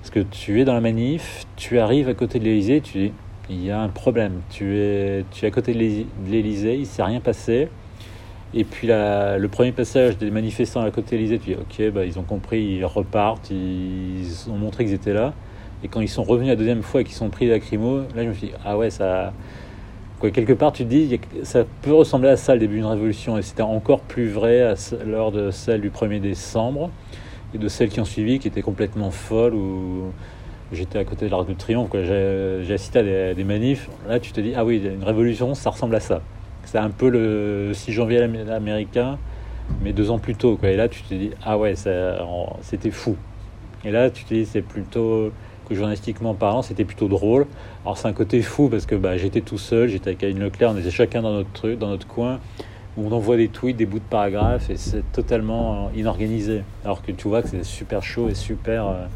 [0.00, 3.12] Parce que tu es dans la manif, tu arrives à côté de l'Elysée, tu dis,
[3.48, 4.42] il y a un problème.
[4.50, 5.78] Tu es, tu es à côté de
[6.28, 7.68] l'Elysée, il ne s'est rien passé.
[8.56, 12.04] Et puis le premier passage des manifestants à côté de l'Elysée, tu dis, ok, bah,
[12.04, 15.34] ils ont compris, ils repartent, ils ont montré qu'ils étaient là.
[15.82, 18.22] Et quand ils sont revenus la deuxième fois et qu'ils sont pris la crimo, là
[18.22, 19.32] je me suis dit, ah ouais, ça.
[20.32, 23.36] Quelque part, tu te dis, ça peut ressembler à ça le début d'une révolution.
[23.36, 26.90] Et c'était encore plus vrai lors de celle du 1er décembre
[27.54, 30.12] et de celles qui ont suivi qui étaient complètement folles où
[30.72, 33.90] j'étais à côté de l'Arc de Triomphe, j'ai assisté à des, manifs.
[34.08, 36.22] Là, tu te dis, ah oui, une révolution, ça ressemble à ça.
[36.64, 39.18] C'est un peu le 6 janvier américain,
[39.82, 40.58] mais deux ans plus tôt.
[40.62, 43.16] Et là, tu te dis, ah ouais, c'était fou.
[43.84, 45.30] Et là, tu te dis, c'est plutôt
[45.68, 47.46] que journalistiquement parlant, c'était plutôt drôle.
[47.84, 50.72] Alors, c'est un côté fou parce que bah, j'étais tout seul, j'étais avec Aline Leclerc,
[50.74, 52.40] on était chacun dans notre truc, dans notre coin
[52.96, 56.62] où on envoie des tweets, des bouts de paragraphes et c'est totalement inorganisé.
[56.84, 59.06] Alors que tu vois que c'est super chaud et super, euh,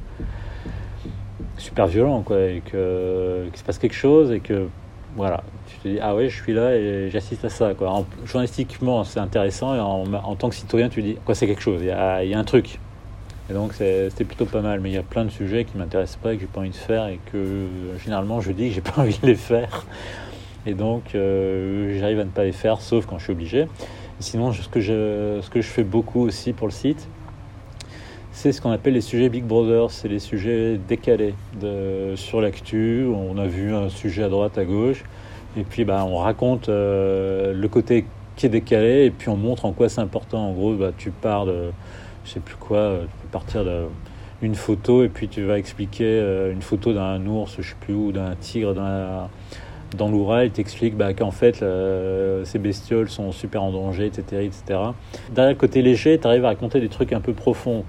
[1.57, 4.67] super violent, quoi, et que qu'il se passe quelque chose et que
[5.17, 5.43] voilà,
[5.83, 8.05] tu te dis ah ouais, je suis là et j'assiste à ça, quoi.
[8.25, 11.87] journalistiquement, c'est intéressant et en, tant que citoyen, tu dis quoi, c'est quelque chose, il
[11.87, 12.79] y a, un truc.
[13.51, 16.19] Et donc c'était plutôt pas mal, mais il y a plein de sujets qui m'intéressent
[16.23, 17.67] pas et que j'ai pas envie de faire et que
[18.03, 19.87] généralement je dis que j'ai pas envie de les faire.
[20.67, 23.67] Et donc, euh, j'arrive à ne pas les faire, sauf quand je suis obligé.
[24.21, 27.09] Sinon, ce que, je, ce que je fais beaucoup aussi pour le site,
[28.33, 31.35] c'est ce qu'on appelle les sujets Big Brother, c'est les sujets décalés
[32.15, 33.05] sur l'actu.
[33.07, 35.03] On a vu un sujet à droite, à gauche,
[35.57, 38.05] et puis bah, on raconte euh, le côté
[38.37, 40.49] qui est décalé, et puis on montre en quoi c'est important.
[40.49, 41.71] En gros, bah, tu pars de,
[42.25, 43.65] je sais plus quoi, tu peux partir
[44.41, 47.95] d'une photo, et puis tu vas expliquer euh, une photo d'un ours, je sais plus
[47.95, 48.75] où, d'un tigre,
[49.97, 51.65] dans l'oura, il t'explique bah, qu'en fait,
[52.45, 54.45] ces bestioles sont super en danger, etc.
[54.45, 54.81] etc.
[55.31, 57.85] Derrière le côté léger, tu arrives à raconter des trucs un peu profonds.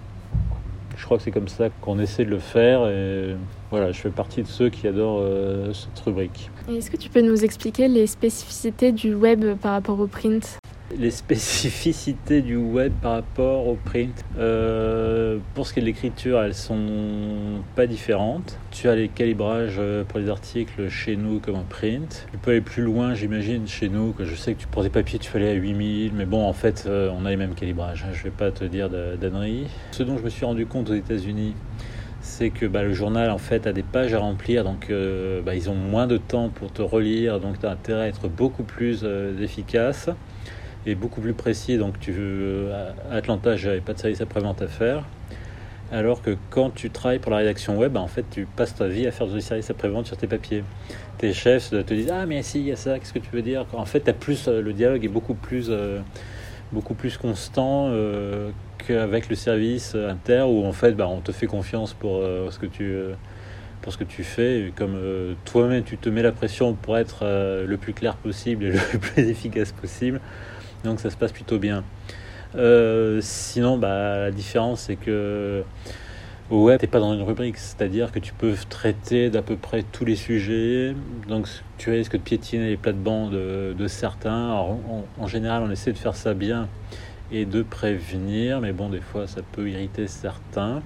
[1.00, 2.86] Je crois que c'est comme ça qu'on essaie de le faire.
[2.88, 3.36] Et
[3.72, 6.52] voilà, je fais partie de ceux qui adorent euh, cette rubrique.
[6.70, 10.60] Est-ce que tu peux nous expliquer les spécificités du web par rapport au print?
[10.98, 14.24] Les spécificités du web par rapport au print.
[14.38, 18.58] Euh, pour ce qui est de l'écriture, elles sont pas différentes.
[18.72, 22.28] Tu as les calibrages euh, pour les articles chez nous comme en print.
[22.32, 25.20] Tu peux aller plus loin, j'imagine, chez nous, que je sais que pour des papiers,
[25.20, 28.06] tu fallait à 8000, mais bon, en fait, euh, on a les mêmes calibrages.
[28.12, 29.68] Je vais pas te dire d'annerie.
[29.92, 31.54] Ce dont je me suis rendu compte aux États-Unis,
[32.22, 34.92] c'est que bah, le journal en fait a des pages à remplir, donc
[35.46, 38.28] bah, ils ont moins de temps pour te relire, donc tu as intérêt à être
[38.28, 39.06] beaucoup plus
[39.42, 40.10] efficace
[40.86, 41.78] est beaucoup plus précis.
[41.78, 42.14] Donc, tu
[43.12, 45.04] à Atlanta, j'avais pas de service après-vente à faire.
[45.92, 49.08] Alors que quand tu travailles pour la rédaction web, en fait, tu passes ta vie
[49.08, 50.64] à faire du service après-vente sur tes papiers.
[51.18, 53.42] Tes chefs te disent Ah, mais si, il y a ça, qu'est-ce que tu veux
[53.42, 53.66] dire?
[53.74, 56.00] En fait, as plus, euh, le dialogue est beaucoup plus, euh,
[56.72, 58.52] beaucoup plus constant euh,
[58.86, 62.68] qu'avec le service inter où en fait, bah, on te fait confiance pour ce que
[62.68, 62.96] tu
[63.82, 64.72] pour ce que tu fais.
[64.76, 64.98] comme
[65.46, 67.26] toi-même, tu te mets la pression pour être
[67.66, 70.22] le plus clair possible et le plus efficace possible,
[70.84, 71.84] donc ça se passe plutôt bien.
[72.56, 75.64] Euh, sinon, bah, la différence, c'est que
[76.50, 79.56] au web, tu n'es pas dans une rubrique, c'est-à-dire que tu peux traiter d'à peu
[79.56, 80.96] près tous les sujets.
[81.28, 84.50] Donc, tu risques de piétiner les plates-bandes de, de, certains.
[84.50, 86.68] en, en, général, on essaie de faire ça bien
[87.32, 90.82] et de prévenir, mais bon, des fois, ça peut irriter certains.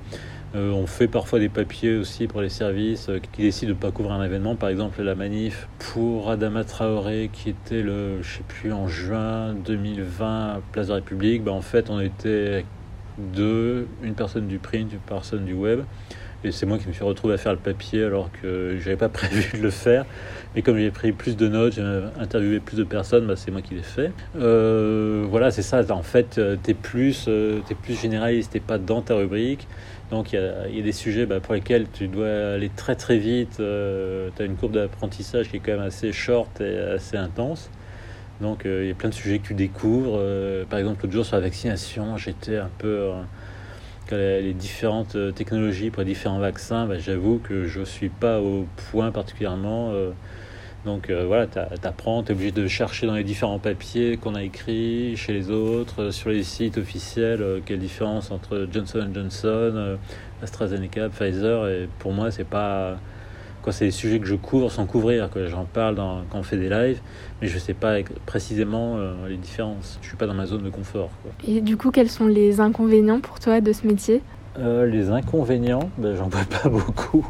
[0.56, 3.80] Euh, on fait parfois des papiers aussi pour les services euh, qui décident de ne
[3.80, 4.56] pas couvrir un événement.
[4.56, 9.56] Par exemple, la manif pour Adama Traoré qui était le, je sais plus, en juin
[9.66, 11.44] 2020 Place de la République.
[11.44, 12.66] Ben, en fait, on était
[13.18, 15.82] deux, une personne du print, une personne du web.
[16.44, 18.98] Et c'est moi qui me suis retrouvé à faire le papier alors que je n'avais
[18.98, 20.06] pas prévu de le faire.
[20.56, 23.64] Mais comme j'ai pris plus de notes, j'ai interviewé plus de personnes, bah, c'est moi
[23.64, 24.12] qui l'ai fait.
[24.38, 25.82] Euh, voilà, c'est ça.
[25.90, 29.68] En fait, tu es plus, es plus généraliste, tu pas dans ta rubrique.
[30.12, 33.58] Donc il y, a, des sujets bah, pour lesquels tu dois aller très très vite.
[33.60, 37.70] Euh, tu as une courbe d'apprentissage qui est quand même assez short et assez intense.
[38.42, 40.18] Donc euh, il y a plein de sujets que tu découvres.
[40.18, 43.10] Euh, par exemple, l'autre jour sur la vaccination, j'étais un peu...
[44.12, 48.68] les différentes technologies pour les différents vaccins, bah, j'avoue que je ne suis pas au
[48.92, 49.92] point particulièrement
[50.86, 54.36] donc euh, voilà, tu apprends, tu es obligé de chercher dans les différents papiers qu'on
[54.36, 59.08] a écrits chez les autres, euh, sur les sites officiels, euh, quelle différence entre Johnson
[59.14, 59.98] Johnson,
[60.42, 61.68] AstraZeneca, Pfizer.
[61.70, 62.98] Et pour moi, c'est pas.
[63.62, 65.30] Quoi, c'est des sujets que je couvre sans couvrir.
[65.48, 67.00] J'en parle dans, quand on fait des lives,
[67.42, 68.98] mais je sais pas précisément
[69.30, 70.00] les différences.
[70.02, 71.10] Je suis pas dans ma zone de confort.
[71.48, 74.22] Et du coup, quels sont les inconvénients pour toi de ce métier?
[74.58, 77.26] Les inconvénients, ben, j'en vois pas beaucoup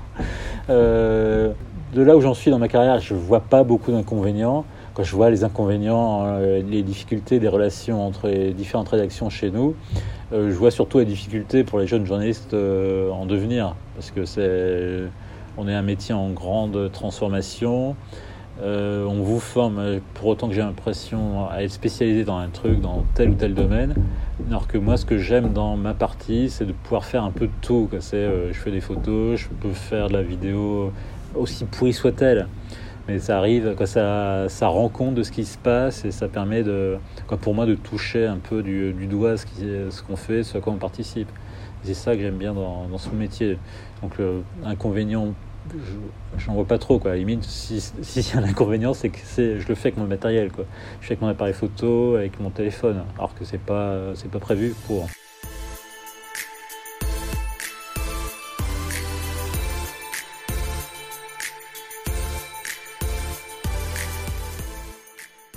[1.94, 4.66] de là où j'en suis dans ma carrière, je ne vois pas beaucoup d'inconvénients.
[4.94, 9.52] Quand je vois les inconvénients, euh, les difficultés des relations entre les différentes rédactions chez
[9.52, 9.76] nous,
[10.32, 15.02] je vois surtout la difficulté pour les jeunes journalistes en devenir, parce que c'est,
[15.58, 17.96] on est un métier en grande transformation.
[18.62, 22.50] Euh, on vous forme, euh, pour autant que j'ai l'impression à être spécialisé dans un
[22.50, 23.96] truc, dans tel ou tel domaine.
[24.48, 27.48] Alors que moi, ce que j'aime dans ma partie, c'est de pouvoir faire un peu
[27.48, 27.90] de tout.
[28.00, 30.92] C'est, euh, je fais des photos, je peux faire de la vidéo,
[31.36, 32.48] aussi pourrie soit-elle.
[33.08, 36.30] Mais ça arrive, quand ça, ça rend compte de ce qui se passe et ça
[36.30, 36.98] permet de,
[37.42, 39.46] pour moi de toucher un peu du, doigt ce,
[39.90, 41.30] ce qu'on fait, ce à quoi on participe.
[41.84, 43.58] c'est ça que j'aime bien dans, dans ce métier.
[44.02, 44.14] Donc,
[44.64, 45.34] l'inconvénient
[46.38, 47.00] je n'en vois pas trop.
[47.00, 47.12] Quoi.
[47.12, 50.08] À limite, s'il si, y a un inconvénient, c'est que je le fais avec mon
[50.08, 50.52] matériel.
[50.52, 50.66] Quoi.
[51.02, 54.40] Je fais avec mon appareil photo, avec mon téléphone, alors que c'est pas, c'est pas
[54.40, 55.08] prévu pour.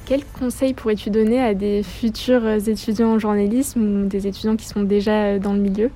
[0.06, 4.84] Quels conseils pourrais-tu donner à des futurs étudiants en journalisme ou des étudiants qui sont
[4.84, 5.90] déjà dans le milieu?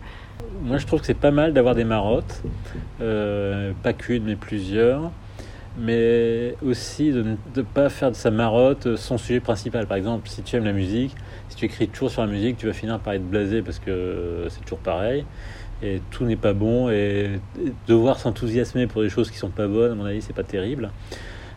[0.65, 2.43] Moi je trouve que c'est pas mal d'avoir des marottes,
[3.01, 5.13] euh, pas qu'une mais plusieurs,
[5.79, 7.23] mais aussi de
[7.55, 9.87] ne pas faire de sa marotte son sujet principal.
[9.87, 11.15] Par exemple, si tu aimes la musique,
[11.49, 14.47] si tu écris toujours sur la musique, tu vas finir par être blasé parce que
[14.49, 15.25] c'est toujours pareil
[15.85, 17.41] et tout n'est pas bon et
[17.87, 20.91] devoir s'enthousiasmer pour des choses qui sont pas bonnes, à mon avis, c'est pas terrible.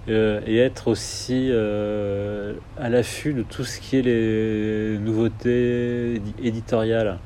[0.09, 7.19] Euh, et être aussi euh, à l'affût de tout ce qui est les nouveautés éditoriales.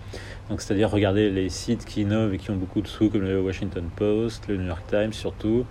[0.49, 3.41] Donc, c'est-à-dire regarder les sites qui innovent et qui ont beaucoup de sous, comme le
[3.41, 5.65] Washington Post, le New York Times surtout,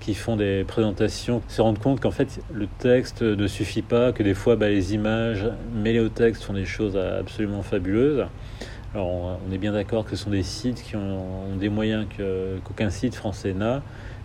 [0.00, 4.24] qui font des présentations, se rendre compte qu'en fait le texte ne suffit pas, que
[4.24, 8.26] des fois bah, les images mêlées au texte font des choses absolument fabuleuses.
[8.94, 12.06] Alors on, est bien d'accord que ce sont des sites qui ont, des moyens
[12.64, 13.82] qu'aucun site français n'a,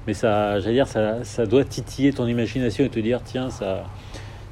[0.07, 3.85] mais ça, j'allais dire, ça, ça, doit titiller ton imagination et te dire tiens ça,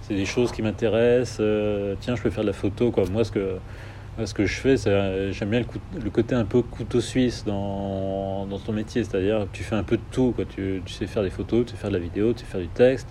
[0.02, 3.04] c'est des choses qui m'intéressent, euh, tiens je peux faire de la photo quoi.
[3.12, 3.58] Moi ce que
[4.26, 4.76] ce que je fais,
[5.32, 5.62] j'aime bien
[6.04, 9.98] le, côté un peu couteau suisse dans, dans ton métier, c'est-à-dire tu fais un peu
[9.98, 10.34] de tout.
[10.36, 10.46] Quoi.
[10.46, 12.62] Tu, tu, sais faire des photos, tu sais faire de la vidéo, tu sais faire
[12.62, 13.08] du texte,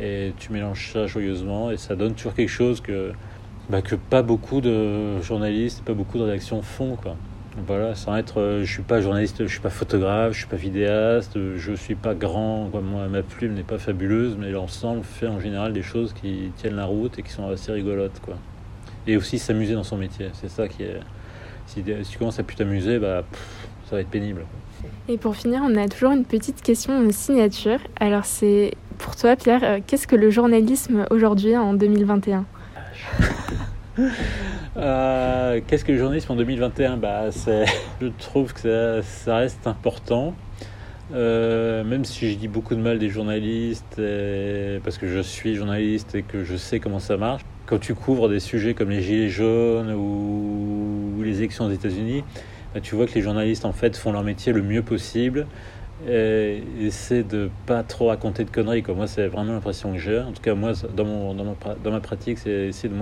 [0.00, 3.12] et tu mélanges ça joyeusement, et ça donne toujours quelque chose que,
[3.70, 6.96] bah, que pas beaucoup de journalistes, pas beaucoup de rédactions font.
[6.96, 7.16] Quoi.
[7.66, 10.56] Voilà, sans être, euh, je suis pas journaliste, je suis pas photographe, je suis pas
[10.56, 12.80] vidéaste, je suis pas grand, quoi.
[12.80, 16.76] Moi, ma plume n'est pas fabuleuse, mais l'ensemble fait en général des choses qui tiennent
[16.76, 18.36] la route et qui sont assez rigolotes, quoi
[19.06, 20.30] et aussi s'amuser dans son métier.
[20.34, 21.00] C'est ça qui est.
[21.66, 23.24] Si, tu commences à plus t'amuser, bah,
[23.88, 24.44] ça va être pénible.
[25.08, 27.78] Et pour finir, on a toujours une petite question de signature.
[27.98, 32.44] Alors, c'est pour toi, Pierre, euh, qu'est-ce que le journalisme aujourd'hui en 2021
[34.76, 37.30] euh, Qu'est-ce que le journalisme en 2021 bah,
[38.00, 40.34] Je trouve que ça, reste important.
[41.12, 44.00] Euh, même si je dis beaucoup de mal des journalistes,
[44.82, 48.28] parce que je suis journaliste et que je sais comment ça marche, quand tu couvres
[48.28, 52.22] des sujets comme les gilets jaunes ou, les élections aux États-Unis,
[52.74, 55.46] bah, tu vois que les journalistes en fait font leur métier le mieux possible
[56.08, 58.82] et essaient de pas trop raconter de conneries.
[58.82, 60.18] Comme moi, c'est vraiment l'impression que j'ai.
[60.18, 62.94] En tout cas, moi, dans, ma, dans ma pratique, c'est essayer de,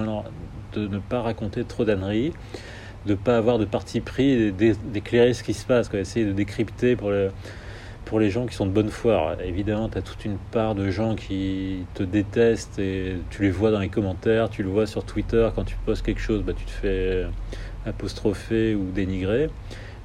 [0.73, 2.33] de, ne pas raconter trop d'âneries,
[3.07, 6.01] de pas avoir de parti pris, d'éclairer ce qui se passe, quoi.
[6.01, 7.31] essayer de décrypter pour le
[8.05, 9.37] pour les gens qui sont de bonne foi.
[9.43, 13.71] évidemment, tu as toute une part de gens qui te détestent et tu les vois
[13.71, 16.67] dans les commentaires, tu le vois sur Twitter, quand tu postes quelque chose, bah, tu
[16.67, 17.25] te fais
[17.87, 19.49] apostropher ou dénigrer.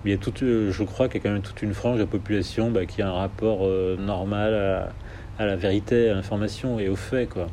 [0.04, 1.96] Mais il y a toute, je crois qu'il y a quand même toute une frange
[1.96, 4.90] de la population bah, qui a un rapport euh, normal
[5.40, 7.30] à, la vérité, à l'information et aux faits.
[7.30, 7.48] Quoi.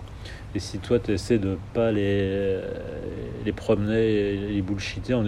[0.54, 2.58] Et si toi, tu essaies de pas les,
[3.44, 5.24] les promener et les bullshiter en,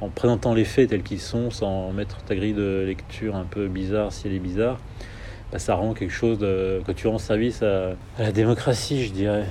[0.00, 3.68] en présentant les faits tels qu'ils sont, sans mettre ta grille de lecture un peu
[3.68, 4.78] bizarre si elle est bizarre,
[5.50, 9.44] bah, ça rend quelque chose que tu rends service à, la démocratie, je dirais.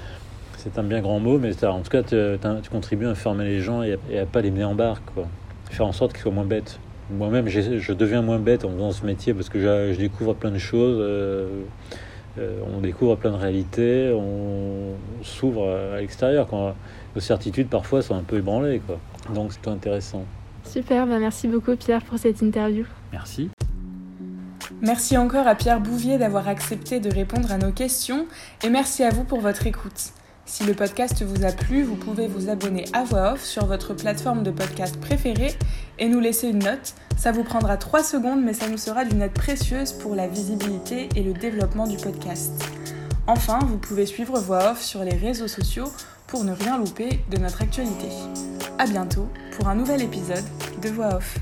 [0.57, 3.83] C'est un bien grand mot, mais en tout cas, tu, contribues à informer les gens
[3.83, 5.03] et à, pas les mener en barque.
[5.13, 5.27] Quoi.
[5.69, 6.79] Faire en sorte qu'ils soient moins bêtes.
[7.09, 10.57] Moi-même, je deviens moins bête en faisant ce métier parce que je, découvre plein de
[10.57, 10.97] choses.
[10.99, 11.47] Euh,
[12.39, 16.47] euh, on découvre plein de réalités, on, s'ouvre à l'extérieur.
[16.47, 16.73] Quand
[17.15, 18.82] nos certitudes parfois sont un peu ébranlées.
[18.86, 19.00] Quoi.
[19.34, 20.26] Donc c'est intéressant.
[20.63, 22.86] Super, bah, merci beaucoup Pierre pour cette interview.
[23.12, 23.50] Merci.
[24.82, 28.28] Merci encore à Pierre Bouvier d'avoir accepté de répondre à nos questions
[28.63, 30.14] et merci à vous pour votre écoute.
[30.48, 33.93] Si le podcast vous a plu, vous pouvez vous abonner à voix off sur votre
[33.93, 35.54] plateforme de podcast préférée
[36.00, 36.95] et nous laisser une note.
[37.18, 41.10] Ça vous prendra 3 secondes mais ça nous sera d'une aide précieuse pour la visibilité
[41.18, 42.64] et le développement du podcast.
[43.28, 45.91] Enfin, vous pouvez suivre voix off sur les réseaux sociaux
[46.28, 48.08] pour ne rien louper de notre actualité.
[48.80, 50.45] A bientôt pour un nouvel épisode
[50.82, 51.38] de Voix Off.